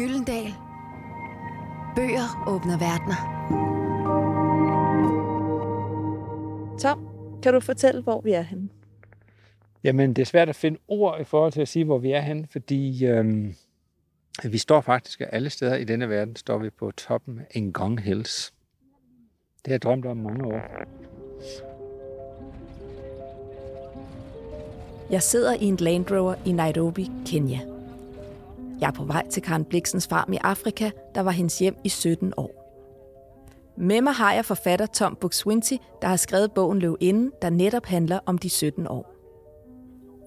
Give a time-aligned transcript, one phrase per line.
[0.00, 0.54] Gyldendal.
[1.96, 3.20] Bøger åbner verdener.
[6.78, 7.08] Tom,
[7.42, 8.68] kan du fortælle, hvor vi er henne?
[9.84, 12.20] Jamen, det er svært at finde ord i forhold til at sige, hvor vi er
[12.20, 13.54] henne, fordi øhm,
[14.44, 18.54] vi står faktisk alle steder i denne verden, står vi på toppen af Ngong Hills.
[19.64, 20.60] Det har jeg drømt om mange år.
[25.10, 27.79] Jeg sidder i en Land Rover i Nairobi, Kenya.
[28.80, 31.88] Jeg er på vej til Karen Bliksens farm i Afrika, der var hendes hjem i
[31.88, 32.60] 17 år.
[33.78, 38.18] Med mig har jeg forfatter Tom Buxwinty, der har skrevet bogen Løvinde, der netop handler
[38.26, 39.14] om de 17 år.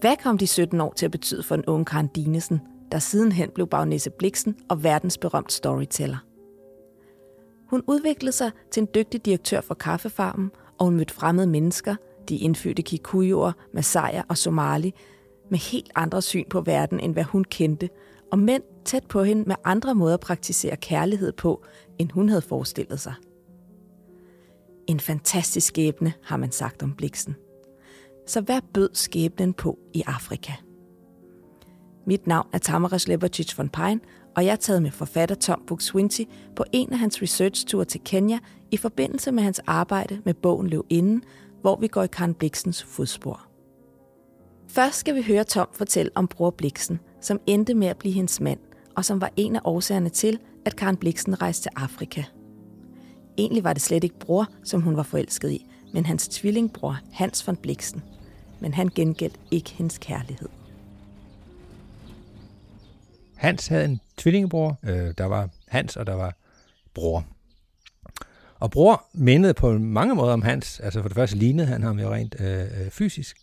[0.02, 2.62] Hvad kom de 17 år til at betyde for en ung Karen Dinesen,
[2.92, 6.18] der sidenhen blev bagnæse Bliksen og verdensberømt storyteller?
[7.70, 11.96] Hun udviklede sig til en dygtig direktør for kaffefarmen, og hun mødte fremmede mennesker,
[12.30, 14.94] de indfødte kikuyuer, masaier og somali,
[15.50, 17.90] med helt andre syn på verden, end hvad hun kendte,
[18.34, 21.64] og mænd tæt på hende med andre måder at praktisere kærlighed på,
[22.00, 23.14] end hun havde forestillet sig.
[24.88, 27.36] En fantastisk skæbne, har man sagt om Bliksen.
[28.28, 30.54] Så hvad bød skæbnen på i Afrika?
[32.06, 34.02] Mit navn er Tamara Slebacic von Pein,
[34.36, 36.24] og jeg er taget med forfatter Tom Buk-Swienty
[36.56, 38.40] på en af hans research-ture til Kenya
[38.72, 41.24] i forbindelse med hans arbejde med bogen Løv Inden,
[41.62, 43.48] hvor vi går i Karen Bliksens fodspor.
[44.68, 48.42] Først skal vi høre Tom fortælle om bror Bliksen, som endte med at blive hendes
[48.42, 48.60] mand,
[48.96, 52.24] og som var en af årsagerne til, at Karen Bliksen rejste til Afrika.
[53.38, 57.48] Egentlig var det slet ikke bror, som hun var forelsket i, men hans tvillingbror Hans
[57.48, 58.04] von Bliksen.
[58.60, 60.50] Men han gengældte ikke hendes kærlighed.
[63.36, 64.80] Hans havde en tvillingebror.
[64.84, 66.38] Øh, der var Hans, og der var
[66.94, 67.26] bror.
[68.60, 70.80] Og bror mindede på mange måder om Hans.
[70.80, 73.38] Altså for det første lignede han ham jo rent øh, øh fysisk.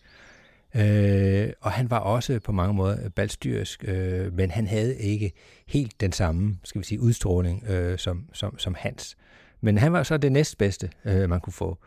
[0.74, 5.32] Øh, og han var også på mange måder balstyrisk, øh, men han havde ikke
[5.68, 9.16] helt den samme, skal vi sige, udstråling øh, som, som, som Hans.
[9.60, 11.78] Men han var så det næstbedste, øh, man kunne få.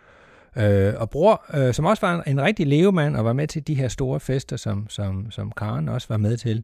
[0.58, 3.68] Øh, og bror, øh, som også var en, en rigtig levemand og var med til
[3.68, 6.64] de her store fester, som, som, som Karen også var med til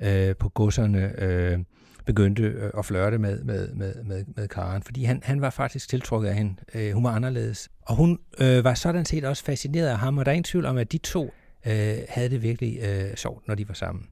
[0.00, 1.58] øh, på godserne, øh,
[2.06, 5.88] begyndte øh, at flørte med, med, med, med, med Karen, fordi han, han var faktisk
[5.88, 6.54] tiltrukket af hende.
[6.74, 7.68] Øh, hun var anderledes.
[7.82, 10.66] Og hun øh, var sådan set også fascineret af ham, og der er ingen tvivl
[10.66, 11.30] om, at de to
[11.66, 14.06] øh, havde det virkelig øh, sjovt, når de var sammen.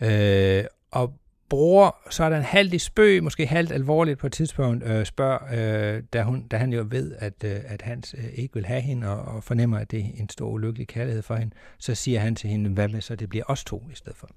[0.00, 1.14] Øh, og
[1.48, 5.06] bror, så er der en halvt i spøg, måske halvt alvorligt på et tidspunkt, øh,
[5.06, 5.38] spørger,
[5.96, 8.80] øh, da, hun, da han jo ved, at, øh, at Hans øh, ikke vil have
[8.80, 12.20] hende, og, og fornemmer, at det er en stor ulykkelig kærlighed for hende, så siger
[12.20, 14.28] han til hende, hvad med så det bliver os to i stedet for.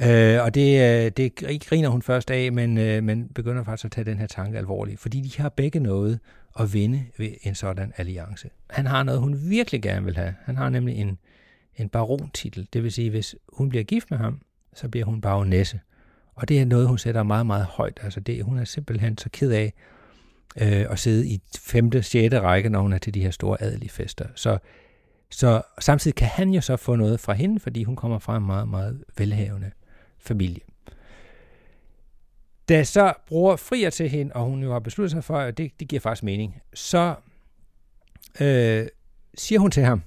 [0.00, 3.90] Øh, og det, øh, det griner hun først af, men, øh, men begynder faktisk at
[3.90, 6.18] tage den her tanke alvorligt, fordi de har begge noget
[6.60, 8.50] at vinde ved en sådan alliance.
[8.70, 10.34] Han har noget, hun virkelig gerne vil have.
[10.44, 11.18] Han har nemlig en,
[11.76, 14.40] en barontitel, det vil sige, hvis hun bliver gift med ham,
[14.74, 15.80] så bliver hun baronesse.
[16.34, 17.98] Og det er noget, hun sætter meget, meget højt.
[18.02, 19.72] Altså det, hun er simpelthen så ked af
[20.60, 23.90] øh, at sidde i femte, sjette række, når hun er til de her store adelige
[23.90, 24.26] fester.
[24.34, 24.58] Så,
[25.30, 28.46] så samtidig kan han jo så få noget fra hende, fordi hun kommer fra en
[28.46, 29.70] meget, meget velhavende
[30.18, 30.60] familie.
[32.68, 35.72] Da så bror frier til hende, og hun jo har besluttet sig for, at det,
[35.80, 37.14] det giver faktisk mening, så
[38.40, 38.86] øh,
[39.34, 40.02] siger hun til ham,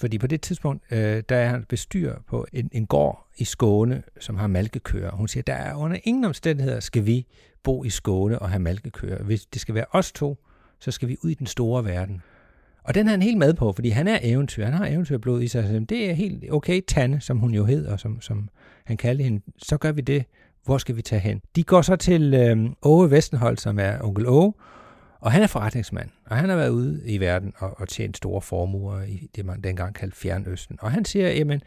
[0.00, 4.02] fordi på det tidspunkt, øh, der er han bestyr på en, en gård i Skåne,
[4.20, 5.10] som har malkekøer.
[5.10, 7.26] Hun siger, der er under ingen omstændigheder, skal vi
[7.62, 9.22] bo i Skåne og have malkekøer.
[9.22, 10.38] Hvis det skal være os to,
[10.80, 12.22] så skal vi ud i den store verden.
[12.84, 14.64] Og den er han helt med på, fordi han er eventyr.
[14.64, 15.64] Han har eventyrblod i sig.
[15.64, 18.48] Så det er helt okay, Tanne, som hun jo hed, og som, som
[18.84, 19.42] han kaldte hende.
[19.58, 20.24] Så gør vi det.
[20.64, 21.40] Hvor skal vi tage hen?
[21.56, 24.52] De går så til øh, Åge Vestenhold, som er onkel Åge,
[25.20, 28.40] og han er forretningsmand, og han har været ude i verden og, og tjent store
[28.40, 30.78] formuer i det, man dengang kaldte Fjernøsten.
[30.80, 31.60] Og han siger, jamen,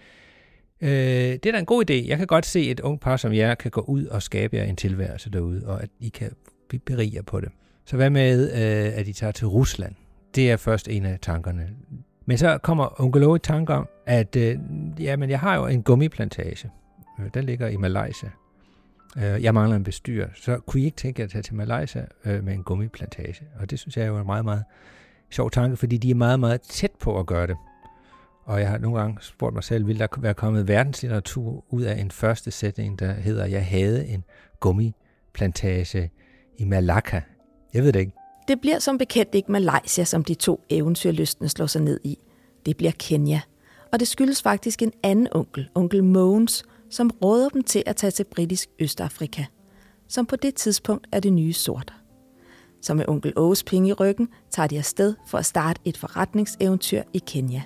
[0.81, 2.07] øh, det er da en god idé.
[2.07, 4.57] Jeg kan godt se, at et ung par som jer kan gå ud og skabe
[4.57, 6.31] jer en tilværelse derude, og at I kan
[6.69, 7.49] blive berige på det.
[7.85, 9.95] Så hvad med, øh, at I tager til Rusland?
[10.35, 11.69] Det er først en af tankerne.
[12.25, 14.57] Men så kommer onkel i tanke om, at øh,
[14.99, 16.69] jamen, jeg har jo en gummiplantage.
[17.19, 18.29] Øh, den ligger i Malaysia.
[19.17, 22.05] Øh, jeg mangler en bestyr, så kunne I ikke tænke jer at tage til Malaysia
[22.25, 23.47] øh, med en gummiplantage?
[23.59, 24.63] Og det synes jeg er jo en meget, meget
[25.29, 27.57] sjov tanke, fordi de er meget, meget tæt på at gøre det.
[28.45, 32.01] Og jeg har nogle gange spurgt mig selv, vil der være kommet verdenslitteratur ud af
[32.01, 34.23] en første sætning, der hedder, jeg havde en
[34.59, 36.11] gummiplantage
[36.57, 37.21] i Malakka.
[37.73, 38.13] Jeg ved det ikke.
[38.47, 42.17] Det bliver som bekendt ikke Malaysia, som de to eventyrlystne slår sig ned i.
[42.65, 43.41] Det bliver Kenya.
[43.91, 48.11] Og det skyldes faktisk en anden onkel, onkel Mogens, som råder dem til at tage
[48.11, 49.45] til britisk Østafrika,
[50.07, 51.93] som på det tidspunkt er det nye sort.
[52.81, 57.03] Så med onkel Åges penge i ryggen tager de afsted for at starte et forretningseventyr
[57.13, 57.61] i Kenya.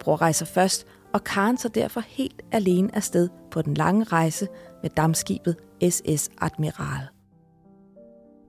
[0.00, 4.48] Bror rejser først og Karen tager derfor helt alene afsted på den lange rejse
[4.82, 5.56] med dammskibet
[5.90, 7.06] SS Admiral.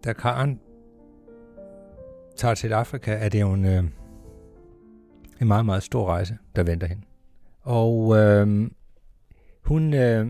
[0.04, 0.60] Da Karen
[2.38, 3.84] tager til Afrika, er det jo en, øh,
[5.42, 7.04] en meget, meget stor rejse, der venter hende.
[7.62, 8.70] Og øh,
[9.70, 10.28] hun øh,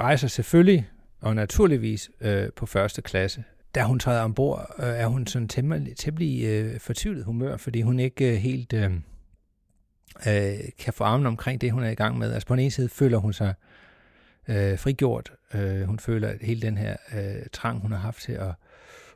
[0.00, 0.88] rejser selvfølgelig
[1.20, 3.44] og naturligvis øh, på første klasse.
[3.74, 8.00] Da hun træder ombord, øh, er hun sådan temmelig, temmelig øh, fortvivlet humør, fordi hun
[8.00, 8.90] ikke øh, helt øh,
[10.28, 12.32] øh, kan få armen omkring det, hun er i gang med.
[12.32, 13.54] Altså på den ene side føler hun sig
[14.48, 15.32] øh, frigjort.
[15.54, 18.54] Øh, hun føler at hele den her øh, trang, hun har haft til at,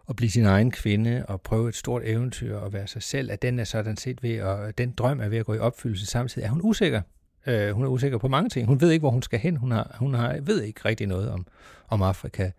[0.08, 3.42] at blive sin egen kvinde og prøve et stort eventyr og være sig selv, at
[3.42, 6.06] den er sådan set ved, og den drøm er ved at gå i opfyldelse.
[6.06, 7.02] Samtidig er hun usikker.
[7.46, 8.66] Øh, hun er usikker på mange ting.
[8.66, 9.56] Hun ved ikke, hvor hun skal hen.
[9.56, 11.46] Hun, har, hun har, ved ikke rigtig noget om,
[11.88, 12.50] om Afrika.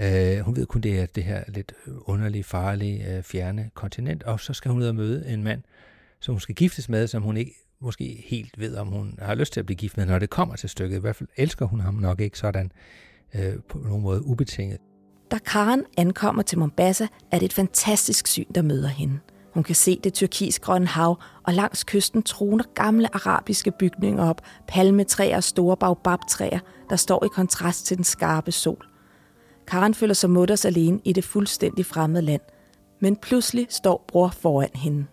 [0.00, 4.22] Øh, hun ved kun, det er det her lidt underlige, farlige, øh, fjerne kontinent.
[4.22, 5.62] Og så skal hun ud og møde en mand,
[6.20, 9.52] som hun skal giftes med, som hun ikke måske helt ved, om hun har lyst
[9.52, 10.96] til at blive gift med, når det kommer til stykket.
[10.96, 12.72] I hvert fald elsker hun ham nok ikke sådan
[13.34, 14.78] øh, på nogen måde ubetinget.
[15.30, 19.18] Da Karen ankommer til Mombasa, er det et fantastisk syn, der møder hende.
[19.56, 25.36] Hun kan se det turkisgrønne hav, og langs kysten troner gamle arabiske bygninger op, palmetræer
[25.36, 26.58] og store baobabtræer,
[26.90, 28.86] der står i kontrast til den skarpe sol.
[29.66, 32.40] Karen føler sig mutters alene i det fuldstændig fremmede land,
[33.00, 35.06] men pludselig står bror foran hende.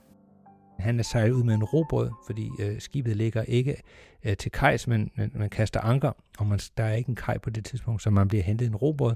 [0.79, 3.75] Han er sejlet ud med en robåd, fordi øh, skibet ligger ikke
[4.23, 7.37] øh, til kajs, men man, man kaster anker, og man, der er ikke en kaj
[7.37, 9.15] på det tidspunkt, så man bliver hentet en robåd.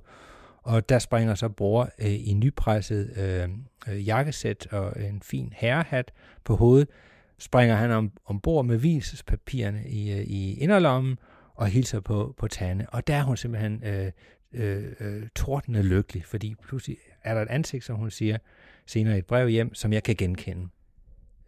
[0.67, 3.49] Og der springer så bror øh, i nypresset øh,
[3.87, 6.11] øh, jakkesæt og en fin herrehat
[6.43, 6.89] på hovedet,
[7.37, 11.19] springer han om, ombord med visespapirerne i, øh, i inderlommen
[11.55, 12.89] og hilser på, på Tanne.
[12.89, 14.11] Og der er hun simpelthen øh,
[14.53, 18.37] øh, øh tordende lykkelig, fordi pludselig er der et ansigt, som hun siger
[18.85, 20.67] senere i et brev hjem, som jeg kan genkende.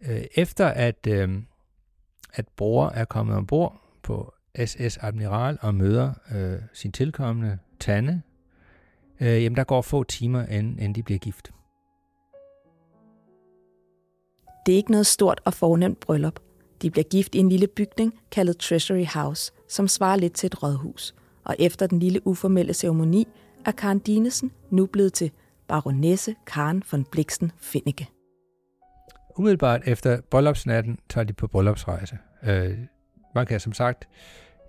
[0.02, 1.42] Øh, efter at, øh,
[2.34, 4.34] at bror er kommet ombord på
[4.66, 8.22] SS Admiral og møder øh, sin tilkommende Tanne,
[9.22, 11.52] øh, jamen der går få timer, inden, inden de bliver gift.
[14.66, 16.40] Det er ikke noget stort og fornemt bryllup.
[16.82, 20.64] De bliver gift i en lille bygning kaldet Treasury House, som svarer lidt til et
[20.64, 21.16] rådhus.
[21.44, 23.28] Og efter den lille uformelle ceremoni
[23.66, 25.32] er Karen Dinesen nu blevet til
[25.68, 28.08] baronesse Karen von Bliksen Finnike.
[29.38, 32.18] Umiddelbart efter bryllupsnatten tager de på bryllupsrejse.
[32.44, 32.78] Øh,
[33.36, 34.08] man kan som sagt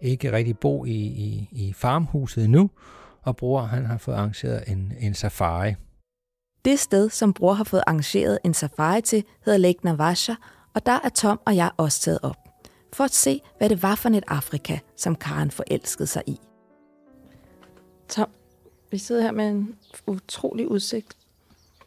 [0.01, 2.71] ikke rigtig bo i, i, i farmhuset endnu,
[3.23, 5.75] og bror han har fået arrangeret en, en safari.
[6.65, 10.35] Det sted, som bror har fået arrangeret en safari til, hedder Lake Navasha,
[10.75, 12.37] og der er Tom og jeg også taget op.
[12.93, 16.41] For at se, hvad det var for et Afrika, som Karen forelskede sig i.
[18.09, 18.29] Tom,
[18.91, 19.75] vi sidder her med en
[20.07, 21.17] utrolig udsigt.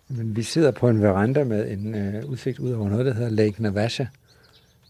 [0.07, 3.30] Men vi sidder på en veranda med en øh, udsigt ud over noget, der hedder
[3.30, 4.06] Lake Navasha,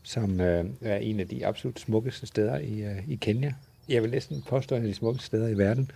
[0.03, 3.53] som øh, er en af de absolut smukkeste steder i, øh, i Kenya.
[3.89, 5.91] Jeg vil næsten påstå en af de smukkeste steder i verden.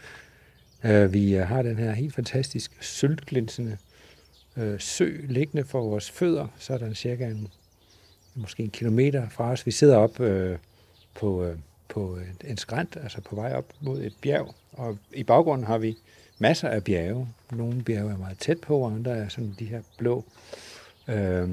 [0.83, 3.77] Øh, vi øh, har den her helt fantastisk sølvglinsende
[4.57, 7.47] øh, sø liggende for vores fødder, så er der cirka en,
[8.35, 9.65] måske en kilometer fra os.
[9.65, 10.57] Vi sidder op øh,
[11.15, 11.57] på, øh,
[11.89, 15.97] på en skrænt, altså på vej op mod et bjerg, og i baggrunden har vi
[16.39, 17.27] masser af bjerge.
[17.51, 20.25] Nogle bjerge er meget tæt på, og andre er sådan de her blå
[21.07, 21.49] øh,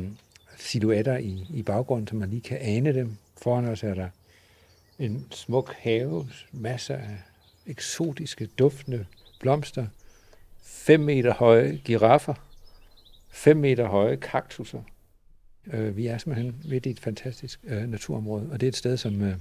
[0.56, 3.16] silhuetter i, i baggrunden, så man lige kan ane dem.
[3.42, 4.08] Foran os er der
[4.98, 7.18] en smuk have, masser af
[7.66, 9.06] eksotiske, duftende
[9.40, 9.86] blomster,
[10.62, 12.34] 5 meter høje giraffer,
[13.28, 14.82] 5 meter høje kaktusser.
[15.66, 18.96] Øh, vi er simpelthen midt i et fantastisk øh, naturområde, og det er et sted,
[18.96, 19.34] som, øh,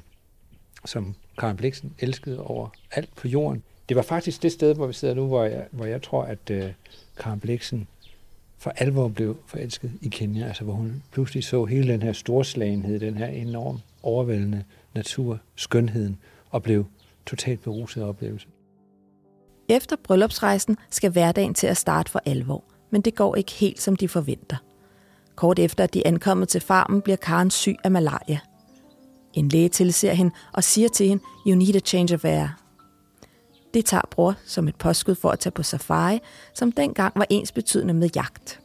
[0.86, 3.64] som Karen Bliksen elskede over alt på jorden.
[3.90, 6.50] Det var faktisk det sted, hvor vi sidder nu, hvor jeg, hvor jeg tror, at
[6.50, 6.72] øh,
[7.18, 7.88] Karen Bliksen
[8.58, 13.00] for alvor blev forelsket i Kenya, altså hvor hun pludselig så hele den her storslagenhed,
[13.00, 14.64] den her enorm overvældende
[14.94, 16.18] natur, skønheden,
[16.50, 16.86] og blev
[17.26, 18.48] totalt beruset oplevelse.
[19.70, 23.96] Efter bryllupsrejsen skal hverdagen til at starte for alvor, men det går ikke helt som
[23.96, 24.58] de forventer.
[25.36, 28.40] Kort efter at de er ankommet til farmen, bliver Karen syg af malaria.
[29.34, 32.48] En læge tilser hende og siger til hende, you need a change of air.
[33.74, 36.20] Det tager bror som et påskud for at tage på safari,
[36.54, 38.60] som dengang var ens betydende med jagt.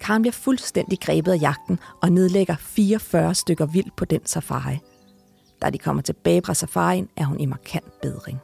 [0.00, 4.78] Karen bliver fuldstændig grebet af jagten og nedlægger 44 stykker vild på den safari.
[5.64, 8.38] Da de kommer tilbage fra safarien, er hun i markant bedring.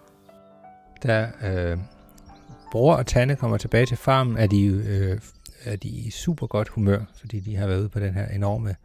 [1.03, 1.79] Da øh,
[2.73, 5.21] bror og Tanne kommer tilbage til farmen, er de, øh,
[5.65, 8.77] er de i super godt humør, fordi de har været ude på den her enorme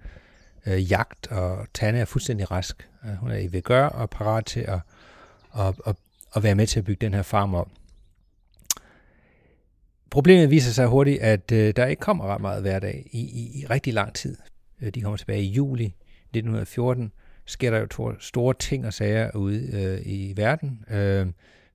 [0.65, 2.89] øh, jagt, og Tanne er fuldstændig rask.
[3.05, 4.79] Øh, hun er i vigør og parat til at,
[5.59, 5.95] at, at
[6.35, 7.69] at være med til at bygge den her farm op.
[10.09, 13.65] Problemet viser sig hurtigt, at øh, der ikke kommer ret meget hverdag i, i, i
[13.65, 14.37] rigtig lang tid.
[14.81, 17.11] Øh, de kommer tilbage i juli 1914
[17.45, 20.85] sker der jo store ting og sager ude øh, i verden.
[20.91, 21.27] Øh,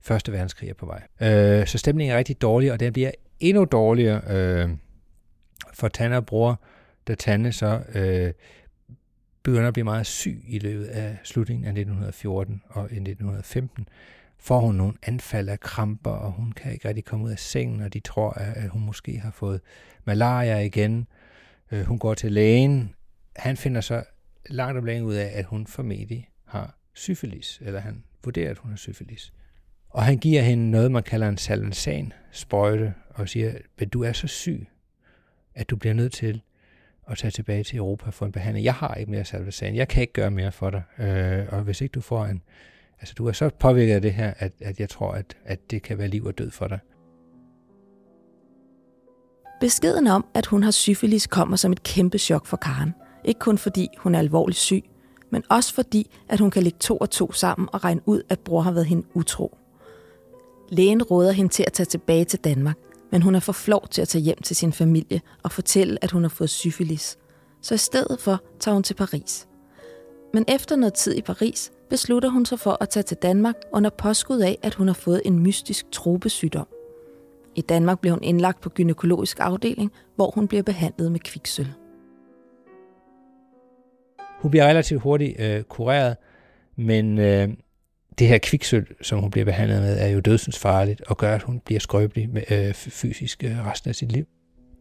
[0.02, 1.02] Første verdenskrig er på vej.
[1.20, 3.10] Øh, så stemningen er rigtig dårlig, og den bliver
[3.40, 4.70] endnu dårligere øh,
[5.74, 6.60] for Tanne og bror,
[7.08, 8.32] da Tanne så øh,
[9.42, 13.88] begynder at blive meget syg i løbet af slutningen af 1914 og i 1915
[14.38, 17.80] får hun nogle anfald af kramper, og hun kan ikke rigtig komme ud af sengen,
[17.80, 19.60] og de tror, at hun måske har fået
[20.04, 21.06] malaria igen.
[21.72, 22.94] Øh, hun går til lægen.
[23.36, 24.02] Han finder så
[24.48, 28.70] langt om længe ud af, at hun formentlig har syfilis, eller han vurderer, at hun
[28.70, 29.32] har syfilis.
[29.88, 34.12] Og han giver hende noget, man kalder en salansan sprøjte, og siger, at du er
[34.12, 34.66] så syg,
[35.54, 36.42] at du bliver nødt til
[37.10, 38.64] at tage tilbage til Europa for en behandling.
[38.64, 39.74] Jeg har ikke mere salvesan.
[39.74, 40.82] Jeg kan ikke gøre mere for dig.
[40.98, 42.42] Øh, og hvis ikke du får en...
[43.00, 45.82] Altså, du er så påvirket af det her, at, at jeg tror, at, at det
[45.82, 46.78] kan være liv og død for dig.
[49.60, 52.94] Beskeden om, at hun har syfilis, kommer som et kæmpe chok for Karen.
[53.24, 54.84] Ikke kun fordi hun er alvorligt syg,
[55.30, 58.40] men også fordi, at hun kan lægge to og to sammen og regne ud, at
[58.40, 59.56] bror har været hende utro.
[60.68, 62.76] Lægen råder hende til at tage tilbage til Danmark,
[63.10, 66.10] men hun er for flov til at tage hjem til sin familie og fortælle, at
[66.10, 67.18] hun har fået syfilis.
[67.62, 69.48] Så i stedet for tager hun til Paris.
[70.34, 73.90] Men efter noget tid i Paris, beslutter hun sig for at tage til Danmark under
[73.90, 76.66] påskud af, at hun har fået en mystisk tropesygdom.
[77.54, 81.68] I Danmark bliver hun indlagt på gynækologisk afdeling, hvor hun bliver behandlet med kviksøl.
[84.40, 86.16] Hun bliver relativt hurtigt øh, kureret,
[86.76, 87.48] men øh,
[88.18, 91.60] det her kviksøl, som hun bliver behandlet med, er jo dødsensfarligt og gør, at hun
[91.60, 94.24] bliver skrøbelig med, øh, fysisk øh, resten af sit liv.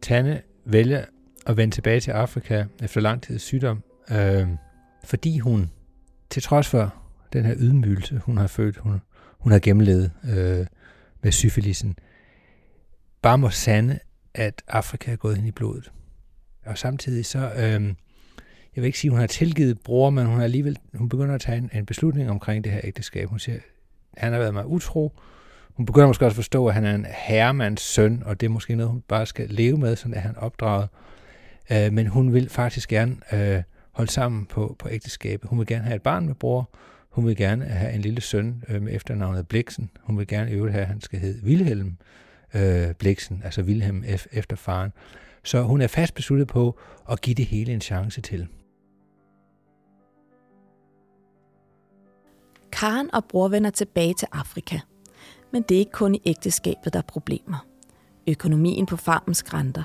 [0.02, 1.04] Tanne vælger
[1.46, 4.48] at vende tilbage til Afrika efter lang tids sygdom, øh,
[5.04, 5.70] fordi hun,
[6.30, 6.94] til trods for
[7.32, 9.00] den her ydmygelse, hun har følt, hun,
[9.38, 10.66] hun har gennemlevet øh,
[11.22, 11.96] med syfilisen,
[13.22, 13.98] bare må sande,
[14.34, 15.92] at Afrika er gået ind i blodet.
[16.66, 17.94] Og samtidig så øh,
[18.76, 21.40] jeg vil ikke sige, hun har tilgivet bror, men hun har alligevel, hun begynder at
[21.40, 23.28] tage en, en beslutning omkring det her ægteskab.
[23.28, 23.58] Hun siger,
[24.16, 25.12] han har været mig utro.
[25.74, 28.50] Hun begynder måske også at forstå, at han er en herremands søn, og det er
[28.50, 30.88] måske noget, hun bare skal leve med, sådan er han opdraget.
[31.72, 33.62] Øh, men hun vil faktisk gerne øh,
[33.92, 35.50] holde sammen på, på ægteskabet.
[35.50, 36.70] Hun vil gerne have et barn med bror.
[37.10, 39.90] Hun vil gerne have en lille søn øh, med efternavnet Bliksen.
[40.00, 41.96] Hun vil gerne øvrigt have, at han skal hedde Vilhelm
[42.54, 44.92] øh, Bliksen, altså Wilhelm efter faren.
[45.42, 46.78] Så hun er fast besluttet på
[47.10, 48.48] at give det hele en chance til.
[52.80, 54.78] Karen og bror vender tilbage til Afrika.
[55.50, 57.66] Men det er ikke kun i ægteskabet, der er problemer.
[58.28, 59.82] Økonomien på farmen skrænter.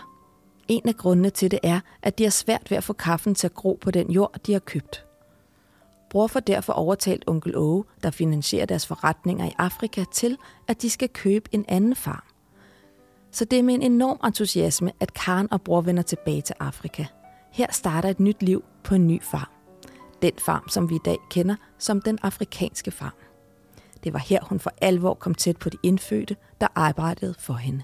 [0.68, 3.48] En af grundene til det er, at de har svært ved at få kaffen til
[3.48, 5.06] at gro på den jord, de har købt.
[6.10, 10.38] Bror får derfor overtalt onkel Åge, der finansierer deres forretninger i Afrika, til,
[10.68, 12.24] at de skal købe en anden farm.
[13.32, 17.06] Så det er med en enorm entusiasme, at Karen og bror vender tilbage til Afrika.
[17.52, 19.55] Her starter et nyt liv på en ny farm.
[20.22, 23.14] Den farm, som vi i dag kender som den afrikanske farm.
[24.04, 27.84] Det var her, hun for alvor kom tæt på de indfødte, der arbejdede for hende.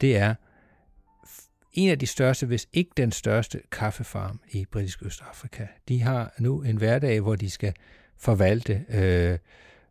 [0.00, 0.34] Det er
[1.72, 5.66] en af de største, hvis ikke den største kaffefarm i Britisk Østafrika.
[5.88, 7.74] De har nu en hverdag, hvor de skal
[8.16, 9.38] forvalte øh,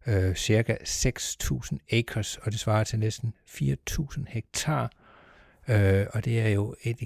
[0.07, 4.91] øh, cirka 6.000 acres, og det svarer til næsten 4.000 hektar.
[5.67, 6.99] Øh, og det er jo et,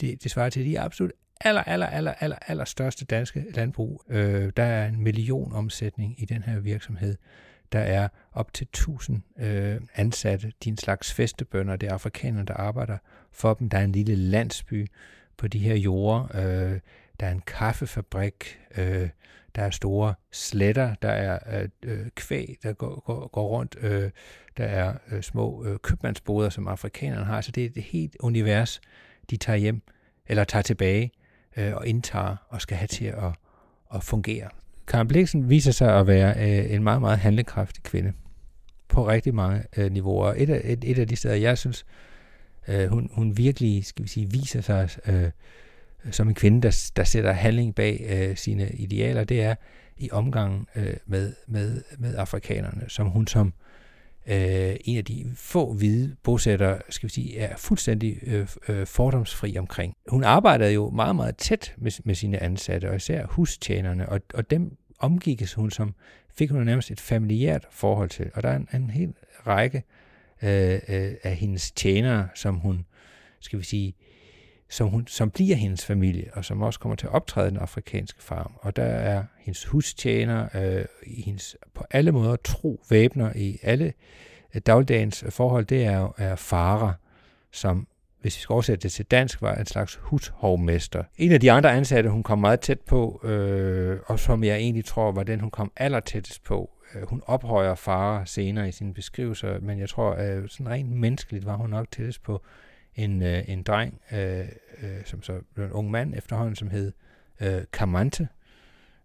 [0.00, 1.12] det, det svarer til de absolut
[1.44, 4.02] aller, aller, aller, aller, aller største danske landbrug.
[4.08, 7.16] Øh, der er en million omsætning i den her virksomhed.
[7.72, 10.52] Der er op til 1000 øh, ansatte.
[10.64, 11.76] De er en slags festebønder.
[11.76, 12.98] Det er afrikanere, der arbejder
[13.32, 13.68] for dem.
[13.68, 14.86] Der er en lille landsby
[15.36, 16.26] på de her jorder.
[16.34, 16.80] Øh,
[17.20, 18.58] der er en kaffefabrik.
[18.76, 19.08] Øh,
[19.54, 20.94] der er store sletter.
[21.02, 23.76] Der er øh, øh kvæg, der går, går, går rundt.
[23.80, 24.10] Øh,
[24.56, 27.40] der er øh, små øh, købmandsboder, som afrikanerne har.
[27.40, 28.80] Så det er et helt univers,
[29.30, 29.82] de tager hjem
[30.26, 31.10] eller tager tilbage
[31.56, 33.32] øh, og indtager og skal have til at,
[33.94, 34.48] at fungere.
[34.86, 38.12] Karen Bliksen viser sig at være øh, en meget, meget handlekraftig kvinde
[38.88, 40.34] på rigtig mange øh, niveauer.
[40.36, 41.86] Et af, et, et af de steder, jeg synes,
[42.68, 45.30] øh, hun, hun virkelig skal vi sige, viser sig øh,
[46.10, 49.54] som en kvinde, der, der sætter handling bag øh, sine idealer, det er
[49.96, 53.52] i omgangen øh, med, med, med afrikanerne, som hun som
[54.26, 59.58] øh, en af de få hvide bosættere, skal vi sige, er fuldstændig øh, øh, fordomsfri
[59.58, 59.94] omkring.
[60.08, 64.50] Hun arbejdede jo meget, meget tæt med, med sine ansatte, og især hustjenerne, og, og
[64.50, 65.94] dem omgikkes hun som,
[66.34, 68.30] fik hun nærmest et familiært forhold til.
[68.34, 69.14] Og der er en, en hel
[69.46, 69.82] række
[70.42, 72.86] øh, øh, af hendes tjenere, som hun,
[73.40, 73.94] skal vi sige,
[74.68, 78.22] som, hun, som bliver hendes familie, og som også kommer til at optræde den afrikanske
[78.22, 78.52] farm.
[78.56, 80.84] Og der er hendes hustjener, øh,
[81.24, 83.92] hendes på alle måder tro væbner i alle
[84.54, 86.92] øh, dagligdagens forhold, det er, er farer,
[87.52, 87.86] som
[88.24, 91.02] hvis vi skal oversætte det til dansk, var en slags hushovmester.
[91.16, 94.84] En af de andre ansatte, hun kom meget tæt på, øh, og som jeg egentlig
[94.84, 96.70] tror var den, hun kom allertættest på.
[96.94, 100.90] Øh, hun ophøjer farer senere i sine beskrivelser, men jeg tror, at øh, sådan rent
[100.90, 102.42] menneskeligt var hun nok tættest på
[102.96, 104.48] en, øh, en dreng, øh,
[104.82, 106.92] øh, som så blev en ung mand efterhånden, som hed
[107.40, 108.28] øh, Kamante,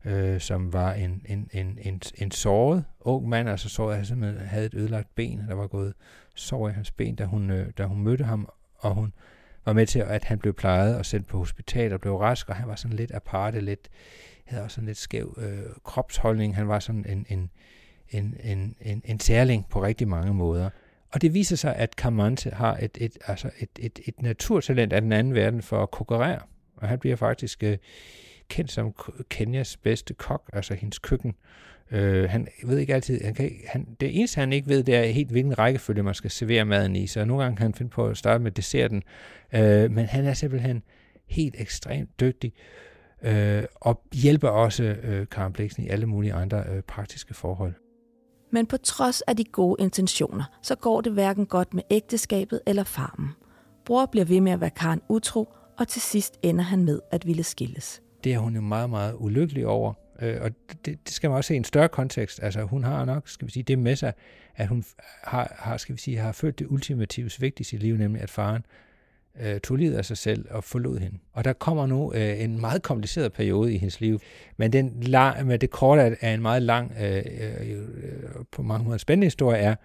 [0.05, 4.47] øh, som var en, en, en, en, en såret ung mand, altså såret, han simpelthen
[4.47, 5.93] havde et ødelagt ben, der var gået
[6.35, 9.13] sår i hans ben, da hun, øh, da hun mødte ham, og hun
[9.65, 12.55] var med til, at han blev plejet og sendt på hospital og blev rask, og
[12.55, 13.89] han var sådan lidt aparte, lidt,
[14.45, 16.55] havde også sådan lidt skæv øh, kropsholdning.
[16.55, 17.49] Han var sådan en, en,
[18.09, 20.69] en, en, en, en særling på rigtig mange måder.
[21.11, 25.01] Og det viser sig, at Camante har et, et, altså et, et, et naturtalent af
[25.01, 26.39] den anden verden for at kokkerere.
[26.75, 27.77] Og han bliver faktisk øh,
[28.49, 28.93] kendt som
[29.29, 31.35] Kenyas bedste kok, altså hendes køkken.
[31.91, 35.03] Øh, han ved ikke altid, han kan, han, det eneste han ikke ved, det er
[35.03, 38.07] helt hvilken rækkefølge man skal servere maden i, så nogle gange kan han finde på
[38.07, 39.03] at starte med desserten,
[39.53, 40.83] øh, men han er simpelthen
[41.27, 42.53] helt ekstremt dygtig,
[43.21, 47.73] øh, og hjælper også øh, Karen Bliksen i alle mulige andre øh, praktiske forhold.
[48.51, 52.83] Men på trods af de gode intentioner, så går det hverken godt med ægteskabet eller
[52.83, 53.29] farmen.
[53.85, 57.27] Bror bliver ved med at være Karen utro, og til sidst ender han med at
[57.27, 58.01] ville skilles.
[58.23, 60.51] Det er hun jo meget, meget ulykkelig over, Øh, og
[60.85, 62.39] det, det skal man også se i en større kontekst.
[62.43, 64.13] Altså hun har nok, skal vi sige, det med sig,
[64.55, 64.83] at hun
[65.23, 68.29] har, har skal vi sige, har følt det ultimative svigt i sit liv, nemlig at
[68.29, 68.65] faren
[69.39, 71.17] øh, tog livet af sig selv og forlod hende.
[71.33, 74.19] Og der kommer nu øh, en meget kompliceret periode i hendes liv,
[74.57, 77.23] men, den lang, med det korte af en meget lang, øh,
[77.61, 77.77] øh,
[78.51, 79.75] på mange måder spændende historie er,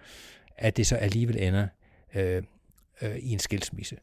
[0.57, 1.67] at det så alligevel ender
[2.15, 2.43] øh,
[3.01, 3.95] øh, i en skilsmisse.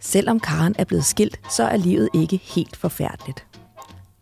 [0.00, 3.55] Selvom Karen er blevet skilt, så er livet ikke helt forfærdeligt.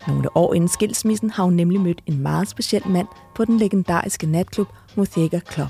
[0.08, 4.26] Nogle år inden skilsmissen har hun nemlig mødt en meget speciel mand på den legendariske
[4.26, 5.68] natklub Muthega Club.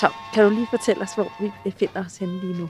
[0.00, 2.68] Tom, kan du lige fortælle os, hvor vi befinder os henne lige nu?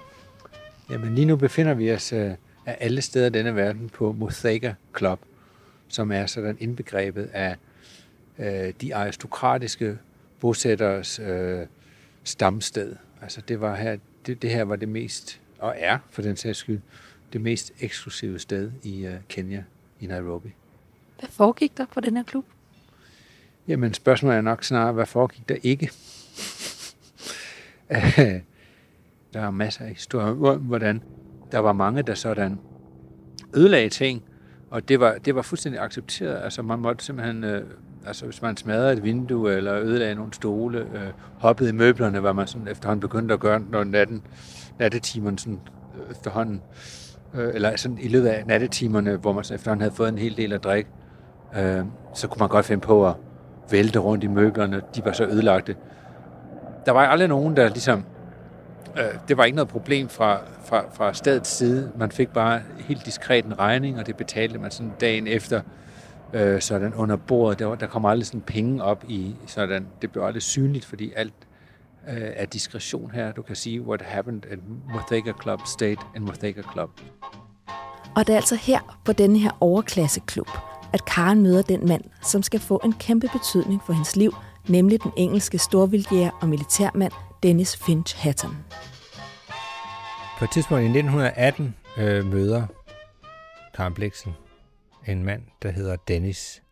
[0.91, 2.19] Jamen lige nu befinder vi os uh,
[2.67, 5.21] af alle steder i denne verden på Muthega Club,
[5.89, 7.57] som er sådan indbegrebet af
[8.39, 8.45] uh,
[8.81, 9.99] de aristokratiske
[10.41, 11.67] bosætteres uh,
[12.25, 12.97] stamsted.
[13.23, 16.59] Altså det var her, det, det her var det mest og er for den sags
[16.59, 16.81] skyld,
[17.33, 19.65] det mest eksklusive sted i uh, Kenya,
[20.01, 20.55] i Nairobi.
[21.19, 22.45] Hvad foregik der på den her klub?
[23.69, 25.91] Jamen, spørgsmålet er nok snarere, hvad foregik der ikke?
[29.35, 31.03] der er masser af historier, hvordan
[31.53, 32.59] der var mange, der sådan
[33.55, 34.23] ødelagde ting,
[34.71, 36.45] og det var, det var fuldstændig accepteret.
[36.45, 37.63] Altså, man måtte simpelthen, øh,
[38.07, 42.33] altså hvis man smadrede et vindue, eller ødelagde nogle stole, øh, hoppede i møblerne, var
[42.33, 44.23] man sådan efterhånden begyndt at gøre, når natten
[44.79, 45.61] nattetimerne sådan
[45.97, 46.63] øh, efterhånden,
[47.35, 50.37] øh, eller sådan i løbet af nattetimerne, hvor man så efterhånden havde fået en hel
[50.37, 50.91] del at drikke,
[51.59, 53.15] øh, så kunne man godt finde på at
[53.71, 54.83] vælte rundt i møblerne.
[54.95, 55.77] De var så ødelagte.
[56.87, 58.05] Der var aldrig nogen, der ligesom...
[58.99, 61.93] Øh, det var ikke noget problem fra, fra, fra stedets side.
[61.97, 65.61] Man fik bare helt diskret en regning, og det betalte man sådan dagen efter
[66.33, 67.59] øh, sådan under bordet.
[67.59, 69.87] Der, der kom aldrig sådan penge op i sådan.
[70.03, 71.35] Det blev aldrig synligt, fordi alt
[72.09, 73.33] øh, er diskretion her.
[73.33, 74.59] Du kan sige, what happened at
[74.95, 76.91] Muthega Club stayed in Muthega Club.
[78.17, 80.49] Og det er altså her, på denne her overklasseklub,
[80.95, 84.35] at Karen møder den mand, som skal få en kæmpe betydning for hendes liv,
[84.69, 88.57] nemlig den engelske storvildjæger og militærmand Dennis Finch Hatton.
[90.39, 92.67] På et tidspunkt i 1918 øh, møder
[93.75, 94.33] Karen Bliksen
[95.07, 96.63] en mand, der hedder Dennis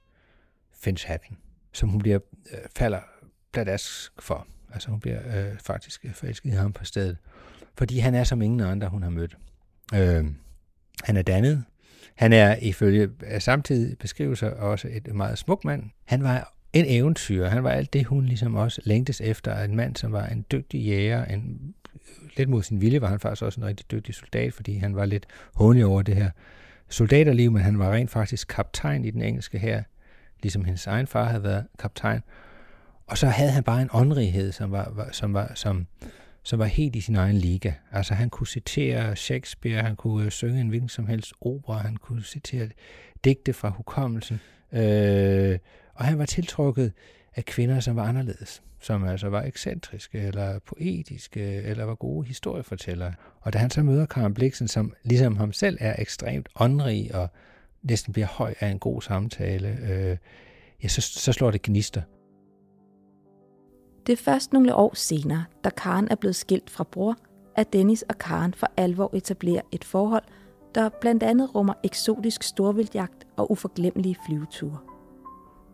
[0.81, 1.37] Finch Hatton,
[1.73, 2.19] som hun bliver,
[2.53, 3.01] øh, falder
[3.53, 4.47] pladask for.
[4.73, 7.17] Altså hun bliver øh, faktisk øh, forelsket i ham på stedet.
[7.79, 9.37] Fordi han er som ingen andre, hun har mødt.
[9.95, 10.27] Øh,
[11.05, 11.65] han er dannet.
[12.15, 15.83] Han er ifølge samtidig beskrivelser også et meget smuk mand.
[16.05, 17.47] Han var en eventyr.
[17.47, 19.63] Han var alt det, hun ligesom også længtes efter.
[19.63, 21.25] En mand, som var en dygtig jæger.
[21.25, 21.75] En,
[22.37, 25.05] lidt mod sin vilje var han faktisk også en rigtig dygtig soldat, fordi han var
[25.05, 26.31] lidt hånlig over det her
[26.89, 29.83] soldaterliv, men han var rent faktisk kaptajn i den engelske her,
[30.43, 32.21] ligesom hendes egen far havde været kaptajn.
[33.07, 35.87] Og så havde han bare en åndrighed, som var, var, som var, som,
[36.43, 37.73] som var helt i sin egen liga.
[37.93, 41.97] Altså han kunne citere Shakespeare, han kunne øh, synge en hvilken som helst opera, han
[41.97, 42.69] kunne citere
[43.25, 44.41] digte fra hukommelsen.
[44.73, 45.59] Øh,
[45.95, 46.93] og han var tiltrukket
[47.37, 53.15] af kvinder, som var anderledes, som altså var ekscentriske, eller poetiske, eller var gode historiefortællere.
[53.41, 57.29] Og da han så møder Karen Bliksen, som ligesom ham selv er ekstremt åndrig, og
[57.83, 60.17] næsten bliver høj af en god samtale, øh,
[60.83, 62.03] ja, så, så slår det gnister.
[64.07, 67.17] Det er først nogle år senere, da Karen er blevet skilt fra bror,
[67.57, 70.25] at Dennis og Karen for alvor etablerer et forhold,
[70.75, 74.79] der blandt andet rummer eksotisk storvildjagt og uforglemmelige flyveture.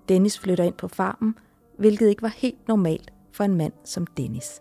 [0.09, 1.35] Dennis flytter ind på farmen,
[1.79, 4.61] hvilket ikke var helt normalt for en mand som Dennis.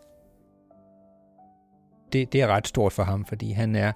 [2.13, 3.91] Det, det er ret stort for ham, fordi han er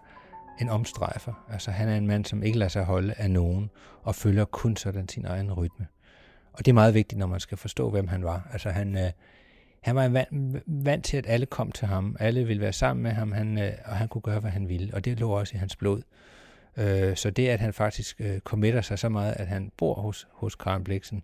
[0.62, 1.46] en omstrejfer.
[1.50, 3.70] Altså han er en mand, som ikke lader sig holde af nogen,
[4.04, 5.88] og følger kun sådan sin egen rytme.
[6.54, 8.50] Og det er meget vigtigt, når man skal forstå, hvem han var.
[8.52, 9.12] Altså han, øh,
[9.84, 12.15] han var vant, vant til, at alle kom til ham.
[12.20, 14.94] Alle ville være sammen med ham, han, øh, og han kunne gøre, hvad han ville.
[14.94, 16.02] Og det lå også i hans blod.
[16.78, 20.28] Øh, så det, at han faktisk øh, committer sig så meget, at han bor hos,
[20.32, 21.24] hos Karen Bliksen,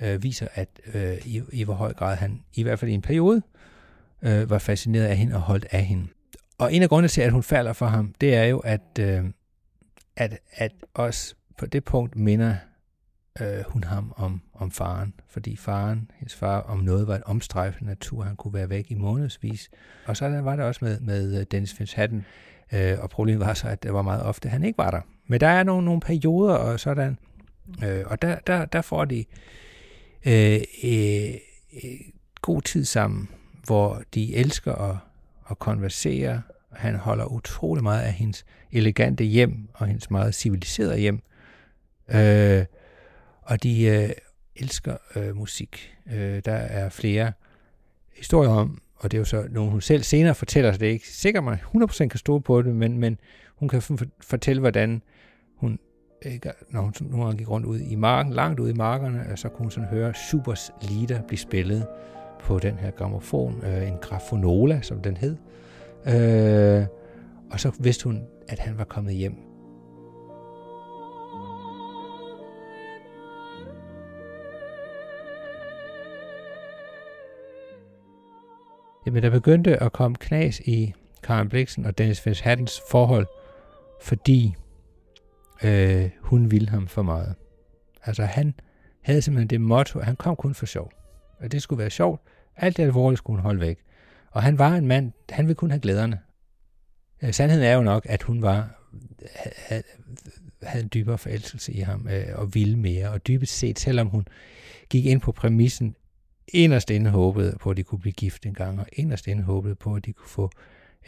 [0.00, 3.02] øh, viser, at øh, i, i hvor høj grad han, i hvert fald i en
[3.02, 3.42] periode,
[4.22, 6.06] øh, var fascineret af hende og holdt af hende.
[6.58, 9.24] Og en af grundene til, at hun falder for ham, det er jo, at, øh,
[10.16, 12.56] at, at også på det punkt minder
[13.40, 15.14] øh, hun ham om, om faren.
[15.28, 18.22] Fordi faren, hendes far, om noget var en omstrejfende natur.
[18.22, 19.70] Han kunne være væk i månedsvis.
[20.06, 21.98] Og så var det også med, med øh, Dennis Finch
[22.72, 25.00] Øh, og problemet var så, at det var meget ofte, at han ikke var der.
[25.26, 27.18] Men der er nogle, nogle perioder og sådan.
[27.84, 29.24] Øh, og der, der, der får de
[30.26, 31.34] øh, øh,
[31.84, 32.00] øh,
[32.42, 33.28] god tid sammen,
[33.64, 34.96] hvor de elsker at,
[35.50, 36.42] at konversere.
[36.72, 41.22] Han holder utrolig meget af hendes elegante hjem og hendes meget civiliserede hjem.
[42.08, 42.64] Øh,
[43.48, 44.10] og de øh,
[44.56, 45.96] elsker øh, musik.
[46.12, 47.32] Øh, der er flere
[48.16, 50.92] historier om, og det er jo så nogen, hun selv senere fortæller, så det er
[50.92, 53.18] ikke sikkert, man 100% kan stå på det, men, men
[53.56, 53.82] hun kan
[54.20, 55.02] fortælle, hvordan
[55.56, 55.78] hun,
[56.24, 59.26] øh, ikke, når hun nogle gange gik rundt ud i marken, langt ud i markerne,
[59.30, 61.86] øh, så kunne hun sådan høre Supers Lieder blive spillet
[62.40, 65.36] på den her gramofon, øh, en grafonola, som den hed.
[66.06, 66.86] Øh,
[67.50, 69.47] og så vidste hun, at han var kommet hjem.
[79.06, 83.26] Jamen, der begyndte at komme knas i Karen Bliksen og Dennis Fens Hattens forhold,
[84.02, 84.54] fordi
[85.64, 87.34] øh, hun ville ham for meget.
[88.04, 88.54] Altså han
[89.00, 90.92] havde simpelthen det motto, at han kom kun for sjov.
[91.40, 92.22] Og det skulle være sjovt.
[92.56, 93.78] Alt det alvorlige skulle hun holde væk.
[94.30, 96.20] Og han var en mand, han ville kun have glæderne.
[97.22, 98.78] Øh, sandheden er jo nok, at hun var
[99.56, 99.82] havde,
[100.62, 103.10] havde en dybere forelskelse i ham øh, og ville mere.
[103.10, 104.28] Og dybest set, selvom hun
[104.90, 105.94] gik ind på præmissen,
[106.52, 109.74] inderst inde håbede på, at de kunne blive gift en gang, og inderst inde håbede
[109.74, 110.50] på, at de kunne få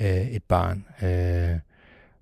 [0.01, 0.85] øh, et barn.
[1.03, 1.59] Øh,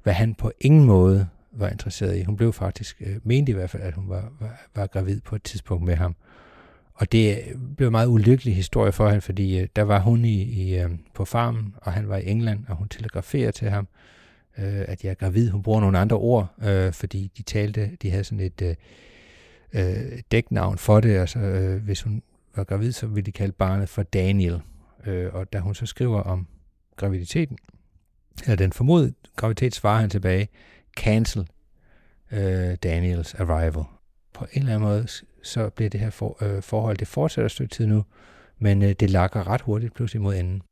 [0.02, 2.22] hvad han på ingen måde var interesseret i.
[2.22, 5.37] Hun blev faktisk, øh, mente i hvert fald, at hun var, var, var gravid på
[5.37, 6.16] et tidspunkt med ham.
[6.94, 10.24] Og det øh, blev en meget ulykkelig historie for hende, fordi øh, der var hun
[10.24, 13.88] i, i, øh, på farmen, og han var i England, og hun telegraferede til ham,
[14.59, 15.50] øh, at jeg er gravid.
[15.50, 18.74] Hun bruger nogle andre ord, øh, fordi de talte, de havde sådan et øh,
[19.72, 21.16] øh dæknavn for det.
[21.16, 22.22] Altså, øh, hvis hun
[22.56, 24.61] var gravid, så ville de kalde barnet for Daniel.
[25.06, 26.46] Øh, og da hun så skriver om
[26.96, 27.58] graviditeten,
[28.42, 30.48] eller den formodede graviditet, svarer han tilbage,
[30.96, 31.48] cancel
[32.32, 33.84] øh, Daniels arrival.
[34.34, 35.06] På en eller anden måde,
[35.42, 38.04] så bliver det her for, øh, forhold, det fortsætter et stykke tid nu,
[38.58, 40.62] men øh, det lakker ret hurtigt pludselig mod enden.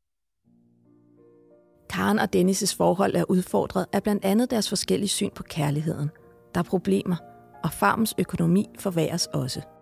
[1.91, 6.11] Karen og Dennis' forhold er udfordret af blandt andet deres forskellige syn på kærligheden.
[6.55, 7.17] Der er problemer,
[7.65, 9.76] og farmens økonomi forværres også.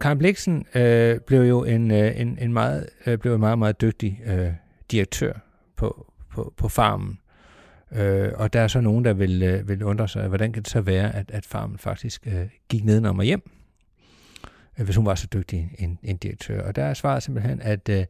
[0.00, 3.80] Karen Bliksen øh, blev jo en, øh, en, en, meget, øh, blev en meget, meget
[3.80, 4.52] dygtig øh,
[4.90, 5.32] direktør
[5.76, 7.18] på, på, på farmen.
[7.92, 10.70] Øh, og der er så nogen, der vil, øh, vil undre sig, hvordan kan det
[10.70, 13.50] så være, at, at farmen faktisk øh, gik nedenom og hjem,
[14.78, 16.62] øh, hvis hun var så dygtig en, en direktør.
[16.62, 18.04] Og der er svaret simpelthen, at, øh,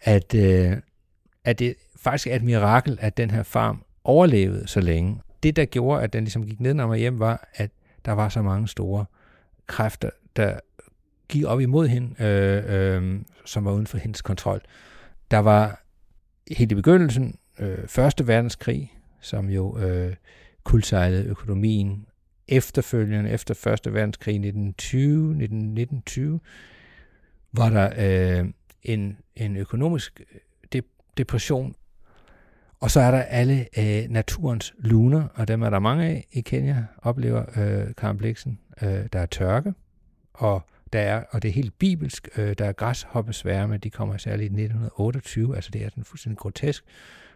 [0.00, 0.76] at, øh,
[1.44, 5.20] at det faktisk er et mirakel, at den her farm overlevede så længe.
[5.42, 7.70] Det, der gjorde, at den ligesom gik nedenom og hjem, var, at
[8.04, 9.04] der var så mange store
[9.66, 10.58] kræfter, der
[11.32, 14.60] gik op imod hende, øh, øh, som var uden for hendes kontrol.
[15.30, 15.84] Der var
[16.50, 20.14] helt i begyndelsen øh, Første Verdenskrig, som jo øh,
[20.64, 22.06] kuldsejlede økonomien.
[22.48, 26.40] Efterfølgende, efter Første Verdenskrig 1920, 1920,
[27.52, 27.90] var der
[28.40, 28.48] øh,
[28.82, 30.40] en, en økonomisk øh,
[30.72, 30.82] de,
[31.16, 31.74] depression.
[32.80, 36.40] Og så er der alle øh, naturens luner, og dem er der mange af i
[36.40, 38.58] Kenya, oplever øh, Karen Bliksen.
[38.82, 39.74] Øh, der er tørke,
[40.34, 40.62] og
[40.92, 44.62] der er, og det er helt bibelsk, øh, der er græshoppesværme, de kommer særligt i
[44.62, 46.84] 1928, altså det er sådan fuldstændig grotesk,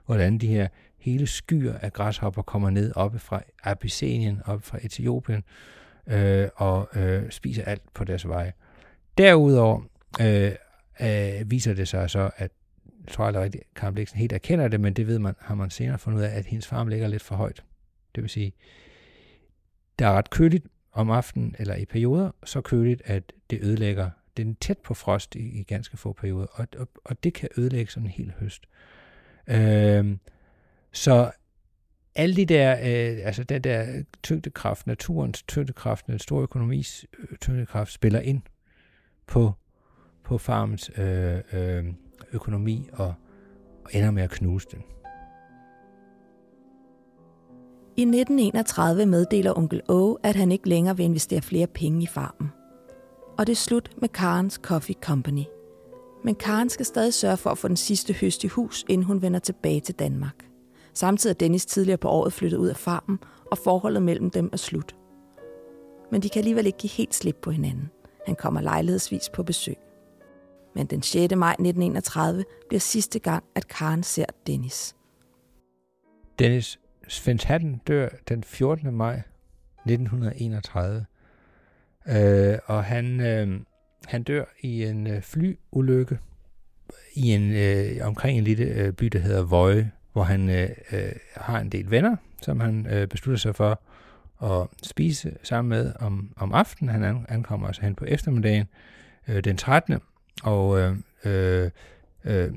[0.06, 5.44] hvordan de her hele skyer af græshopper kommer ned oppe fra Abyssinien, op fra Etiopien,
[6.06, 8.52] øh, og øh, spiser alt på deres vej.
[9.18, 9.80] Derudover
[10.20, 10.52] øh,
[11.00, 12.50] øh, viser det sig så, at
[13.04, 15.70] jeg tror aldrig rigtigt, Karen Bliksen helt erkender det, men det ved man, har man
[15.70, 17.64] senere fundet ud af, at hendes farm ligger lidt for højt.
[18.14, 18.52] Det vil sige,
[19.98, 24.10] der er ret køligt, om aftenen eller i perioder, så køligt, at det ødelægger.
[24.36, 27.48] Den er tæt på frost i, i ganske få perioder, og, og, og det kan
[27.58, 28.66] ødelægge sådan en hel høst.
[29.46, 30.16] Øh,
[30.92, 31.30] så
[32.14, 37.92] alle de der, øh, altså den der tyngdekraft, naturens tyngdekraft, den store økonomis øh, tyngdekraft
[37.92, 38.42] spiller ind.
[39.26, 39.52] på,
[40.24, 41.84] på farmens øh, øh,
[42.32, 43.14] økonomi og,
[43.84, 44.95] og ender med at knuse den.
[47.98, 52.48] I 1931 meddeler onkel O, at han ikke længere vil investere flere penge i farmen.
[53.38, 55.44] Og det er slut med Karens Coffee Company.
[56.24, 59.22] Men Karen skal stadig sørge for at få den sidste høst i hus, inden hun
[59.22, 60.48] vender tilbage til Danmark.
[60.94, 63.18] Samtidig er Dennis tidligere på året flyttet ud af farmen,
[63.50, 64.96] og forholdet mellem dem er slut.
[66.12, 67.90] Men de kan alligevel ikke give helt slip på hinanden.
[68.26, 69.76] Han kommer lejlighedsvis på besøg.
[70.74, 71.36] Men den 6.
[71.36, 74.96] maj 1931 bliver sidste gang, at Karen ser Dennis.
[76.38, 76.78] Dennis
[77.08, 78.94] Svend Hatten dør den 14.
[78.94, 79.22] maj
[79.86, 81.06] 1931.
[82.08, 83.60] Øh, og han, øh,
[84.06, 86.18] han dør i en øh, flyulykke
[87.14, 91.12] i en, øh, omkring en lille øh, by, der hedder Vøje, hvor han øh, øh,
[91.36, 93.80] har en del venner, som han øh, beslutter sig for
[94.42, 97.02] at spise sammen med om, om aftenen.
[97.02, 98.66] Han ankommer altså hen på eftermiddagen
[99.28, 100.00] øh, den 13.
[100.42, 101.70] Og øh, øh,
[102.26, 102.50] øh,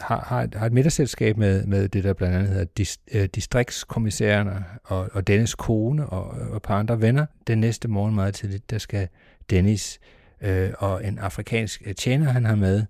[0.00, 3.24] har, har, et, har et middagsselskab med, med det, der blandt andet hedder dist, øh,
[3.24, 7.26] distriktskommissærerne og, og Dennis kone og, og et par andre venner.
[7.46, 9.08] Den næste morgen meget tidligt, der skal
[9.50, 10.00] Dennis
[10.40, 12.84] øh, og en afrikansk øh, tjener, han har med,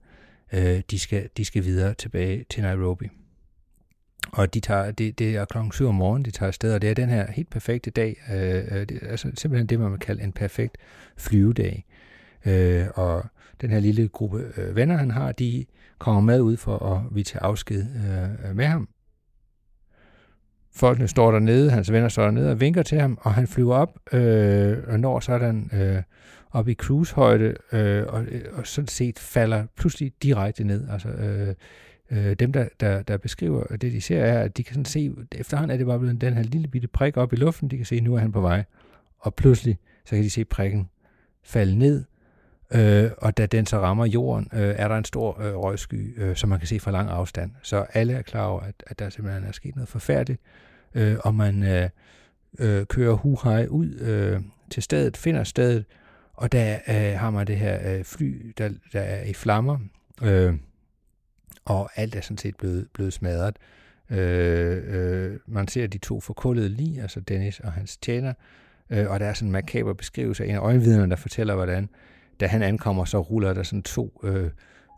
[0.52, 3.09] øh, de, skal, de skal videre tilbage til Nairobi.
[4.33, 6.90] Og de tager, det, det er klokken 7 om morgenen, de tager afsted, og det
[6.90, 10.00] er den her helt perfekte dag, øh, øh det er altså simpelthen det, man vil
[10.00, 10.76] kalde en perfekt
[11.16, 11.85] flyvedag.
[12.46, 13.24] Øh, og
[13.61, 15.64] den her lille gruppe øh, venner, han har, de
[15.99, 18.89] kommer med ud for at vi til afsked øh, med ham.
[20.75, 23.99] Folkene står dernede, hans venner står dernede og vinker til ham, og han flyver op
[24.13, 26.03] øh, og når sådan øh,
[26.51, 30.89] op i cruisehøjde, øh, og, og sådan set falder pludselig direkte ned.
[30.89, 31.55] Altså, øh,
[32.11, 35.13] øh, dem, der, der, der beskriver det, de ser, er, at de kan sådan se,
[35.33, 37.87] efterhånden er det bare blevet den her lille bitte prik op i luften, de kan
[37.87, 38.65] se, at nu er han på vej.
[39.19, 40.89] Og pludselig, så kan de se prikken
[41.43, 42.05] falde ned,
[42.74, 46.37] øh, og da den så rammer jorden, øh, er der en stor øh, røgsky, øh,
[46.37, 47.50] som man kan se fra lang afstand.
[47.62, 50.40] Så alle er klar over, at, at der simpelthen er sket noget forfærdeligt,
[50.94, 51.88] øh, og man øh,
[52.59, 55.85] øh, kører huhej ud øh, til stedet, finder stedet,
[56.35, 59.78] og der øh, har man det her øh, fly, der, der er i flammer,
[60.22, 60.54] øh,
[61.64, 63.57] og alt er sådan set blevet, blevet smadret.
[64.11, 68.33] Øh, øh, man ser de to forkullede lige, altså Dennis og hans tjener,
[68.90, 71.88] øh, og der er sådan en makaber beskrivelse af en af øjenvidnerne, der fortæller, hvordan
[72.40, 74.51] da han ankommer, så ruller der sådan to øh,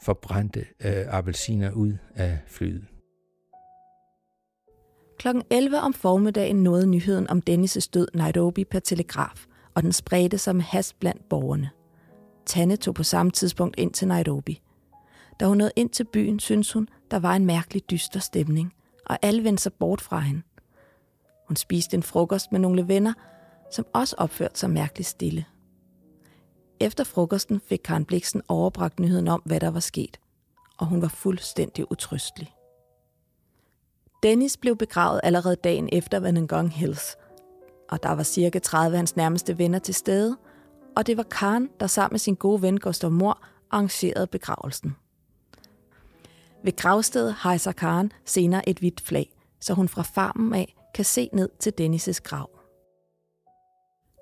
[0.02, 2.84] forbrændte øh, appelsiner ud af flyet.
[5.18, 10.38] Klokken 11 om formiddagen nåede nyheden om Dennis' død Nairobi per telegraf, og den spredte
[10.38, 11.70] sig med hast blandt borgerne.
[12.46, 14.60] Tanne tog på samme tidspunkt ind til Nairobi.
[15.40, 18.74] Da hun nåede ind til byen, syntes hun, der var en mærkelig dyster stemning,
[19.06, 20.42] og alle vendte sig bort fra hende.
[21.48, 23.12] Hun spiste en frokost med nogle venner,
[23.72, 25.44] som også opførte sig mærkeligt stille.
[26.80, 30.20] Efter frokosten fik Karen Bliksen overbragt nyheden om, hvad der var sket,
[30.78, 32.54] og hun var fuldstændig utrystelig.
[34.22, 37.16] Dennis blev begravet allerede dagen efter Vanengong Hills,
[37.90, 40.36] og der var cirka 30 af hans nærmeste venner til stede,
[40.96, 44.96] og det var Karen, der sammen med sin gode ven Gustav Mor arrangerede begravelsen.
[46.64, 51.28] Ved gravstedet hejser Karen senere et hvidt flag, så hun fra farmen af kan se
[51.32, 52.59] ned til Dennis' grav.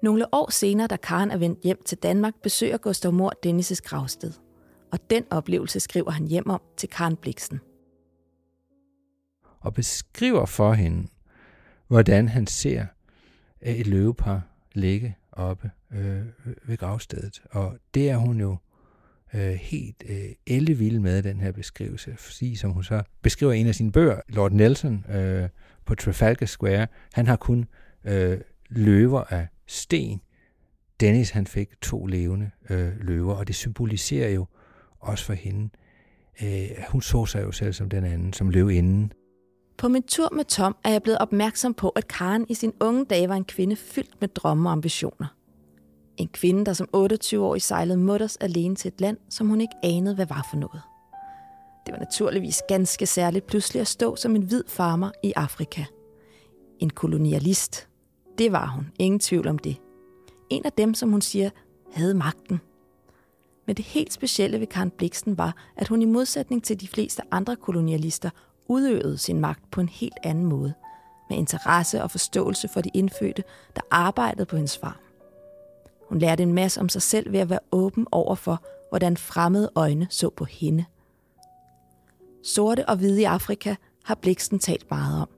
[0.03, 4.33] Nogle år senere, da Karen er vendt hjem til Danmark, besøger Gustav Mor Dennis' gravsted.
[4.93, 7.61] Og den oplevelse skriver han hjem om til Karen Bliksen.
[9.61, 11.09] Og beskriver for hende,
[11.89, 12.87] hvordan han ser
[13.63, 16.23] øh, et løvepar ligge oppe øh,
[16.65, 17.43] ved gravstedet.
[17.51, 18.57] Og det er hun jo
[19.35, 22.17] øh, helt øh, ellevild med, den her beskrivelse.
[22.17, 25.49] Fordi, som hun så beskriver i en af sine bøger, Lord Nelson øh,
[25.85, 27.67] på Trafalgar Square, han har kun
[28.05, 30.21] øh, løver af sten.
[31.01, 34.47] Dennis han fik to levende øh, løver, og det symboliserer jo
[35.01, 35.69] også for hende.
[36.43, 39.13] Øh, hun så sig jo selv som den anden, som løv inden.
[39.79, 43.05] På min tur med Tom er jeg blevet opmærksom på, at Karen i sin unge
[43.05, 45.27] dage var en kvinde fyldt med drømme og ambitioner.
[46.17, 50.15] En kvinde, der som 28-årig sejlede mutters alene til et land, som hun ikke anede,
[50.15, 50.83] hvad var for noget.
[51.87, 55.85] Det var naturligvis ganske særligt pludselig at stå som en hvid farmer i Afrika.
[56.79, 57.88] En kolonialist,
[58.39, 59.77] det var hun, ingen tvivl om det.
[60.51, 61.51] En af dem, som hun siger,
[61.93, 62.61] havde magten.
[63.67, 67.23] Men det helt specielle ved Karen Bliksen var, at hun i modsætning til de fleste
[67.31, 68.31] andre kolonialister
[68.67, 70.75] udøvede sin magt på en helt anden måde,
[71.31, 73.45] med interesse og forståelse for de indfødte,
[73.77, 75.01] der arbejdede på hendes farm.
[76.09, 79.71] Hun lærte en masse om sig selv ved at være åben over for, hvordan fremmede
[79.75, 80.85] øjne så på hende.
[82.43, 83.75] Sorte og hvide i Afrika
[84.05, 85.29] har Bliksen talt meget om.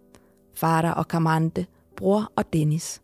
[0.55, 1.67] Fader og Kamande–
[2.01, 3.03] bror og Dennis.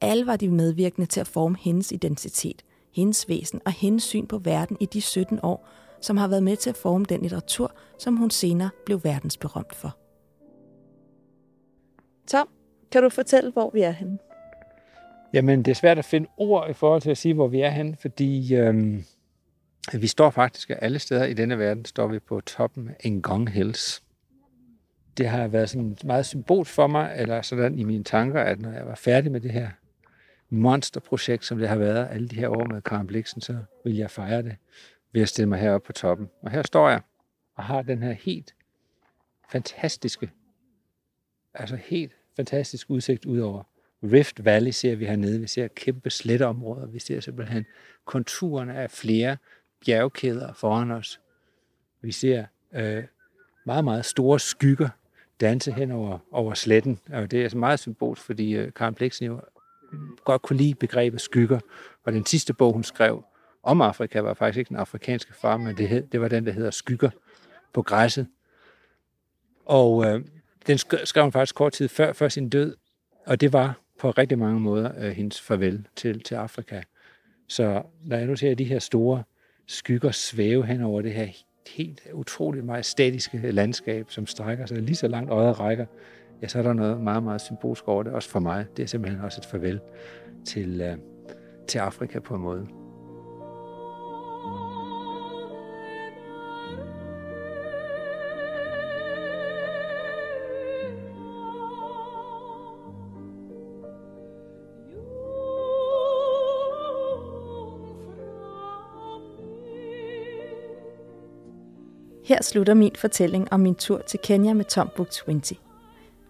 [0.00, 4.38] Alle var de medvirkende til at forme hendes identitet hendes væsen og hendes syn på
[4.38, 5.68] verden i de 17 år,
[6.00, 9.96] som har været med til at forme den litteratur, som hun senere blev verdensberømt for.
[12.26, 12.48] Tom,
[12.92, 14.18] kan du fortælle, hvor vi er henne?
[15.32, 17.70] Jamen, det er svært at finde ord i forhold til at sige, hvor vi er
[17.70, 19.04] henne, fordi øhm,
[19.92, 24.02] vi står faktisk alle steder i denne verden, står vi på toppen af Ngong Hills.
[25.18, 28.72] Det har været sådan meget symbol for mig, eller sådan i mine tanker, at når
[28.72, 29.70] jeg var færdig med det her
[30.48, 34.10] monsterprojekt, som det har været alle de her år med Karen Bliksen, så vil jeg
[34.10, 34.56] fejre det
[35.12, 36.30] ved at stille mig heroppe på toppen.
[36.42, 37.00] Og her står jeg
[37.54, 38.54] og har den her helt
[39.52, 40.30] fantastiske,
[41.54, 43.62] altså helt fantastisk udsigt ud over
[44.02, 45.40] Rift Valley ser vi hernede.
[45.40, 46.86] Vi ser kæmpe sletteområder.
[46.86, 47.66] Vi ser simpelthen
[48.04, 49.36] konturerne af flere
[49.84, 51.20] bjergkæder foran os.
[52.00, 53.04] Vi ser øh,
[53.66, 54.88] meget, meget store skygger
[55.40, 56.98] danse hen over, over sletten.
[57.12, 59.40] Og det er meget symbolsk, fordi øh, Karen Bliksen jo
[60.24, 61.60] godt kunne lide begrebet skygger.
[62.04, 63.24] Og den sidste bog, hun skrev
[63.62, 66.52] om Afrika, var faktisk ikke den afrikanske far, men det, hed, det var den, der
[66.52, 67.10] hedder Skygger
[67.72, 68.26] på græsset.
[69.66, 70.24] Og øh,
[70.66, 72.76] den skrev hun faktisk kort tid før, før sin død,
[73.26, 76.82] og det var på rigtig mange måder øh, hendes farvel til, til Afrika.
[77.48, 79.22] Så når jeg nu ser de her store
[79.66, 81.24] skygger svæve hen over det her
[81.76, 85.86] helt utroligt majestætiske landskab, som strækker sig lige så langt øjet rækker,
[86.42, 88.66] ja, så er der noget meget, meget symbolsk over det, også for mig.
[88.76, 89.80] Det er simpelthen også et farvel
[90.44, 90.96] til, øh,
[91.68, 92.79] til Afrika på en måde.
[112.30, 115.40] Her slutter min fortælling om min tur til Kenya med Tom Book 20.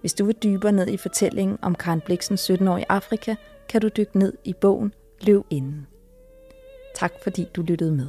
[0.00, 3.34] Hvis du vil dybere ned i fortællingen om Karen Bliksens 17 år i Afrika,
[3.68, 5.86] kan du dykke ned i bogen Løv inden.
[6.94, 8.06] Tak fordi du lyttede med.